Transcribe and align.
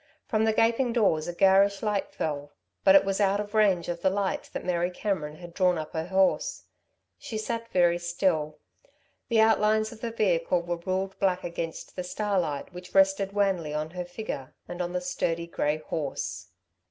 From 0.25 0.45
the 0.45 0.51
gaping 0.51 0.93
doors 0.93 1.27
a 1.27 1.33
garish 1.35 1.83
light 1.83 2.09
fell. 2.11 2.53
But 2.83 2.95
it 2.95 3.05
was 3.05 3.21
out 3.21 3.39
of 3.39 3.53
range 3.53 3.87
of 3.87 4.01
the 4.01 4.09
light 4.09 4.49
that 4.51 4.65
Mary 4.65 4.89
Cameron 4.89 5.35
had 5.35 5.53
drawn 5.53 5.77
up 5.77 5.93
her 5.93 6.07
horse. 6.07 6.63
She 7.19 7.37
sat 7.37 7.71
very 7.71 7.99
still. 7.99 8.57
The 9.29 9.41
outlines 9.41 9.91
of 9.91 10.01
the 10.01 10.09
vehicle 10.09 10.63
were 10.63 10.77
ruled 10.77 11.19
black 11.19 11.43
against 11.43 11.95
the 11.95 12.03
starlight 12.03 12.73
which 12.73 12.95
rested 12.95 13.33
wanly 13.33 13.75
on 13.75 13.91
her 13.91 14.03
figure 14.03 14.55
and 14.67 14.81
on 14.81 14.91
the 14.93 15.01
sturdy, 15.01 15.45
grey 15.45 15.77
horse. 15.77 16.47